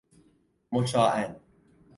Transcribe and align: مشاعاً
مشاعاً 0.71 1.35